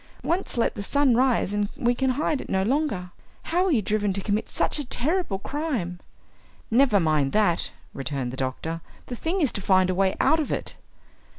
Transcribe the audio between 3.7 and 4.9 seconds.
you driven to commit such a